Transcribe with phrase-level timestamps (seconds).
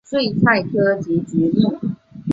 [0.03, 1.79] 睡菜科及菊目。